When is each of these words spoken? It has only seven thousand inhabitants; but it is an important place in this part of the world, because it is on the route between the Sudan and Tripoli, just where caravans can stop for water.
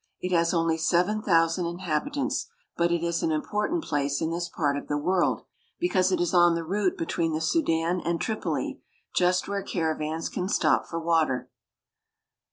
It 0.19 0.31
has 0.31 0.51
only 0.51 0.79
seven 0.79 1.21
thousand 1.21 1.67
inhabitants; 1.67 2.47
but 2.75 2.91
it 2.91 3.03
is 3.03 3.21
an 3.21 3.31
important 3.31 3.83
place 3.83 4.19
in 4.19 4.31
this 4.31 4.49
part 4.49 4.75
of 4.75 4.87
the 4.87 4.97
world, 4.97 5.43
because 5.79 6.11
it 6.11 6.19
is 6.19 6.33
on 6.33 6.55
the 6.55 6.63
route 6.63 6.97
between 6.97 7.33
the 7.33 7.39
Sudan 7.39 8.01
and 8.03 8.19
Tripoli, 8.19 8.81
just 9.15 9.47
where 9.47 9.61
caravans 9.61 10.27
can 10.27 10.49
stop 10.49 10.87
for 10.87 10.99
water. 10.99 11.51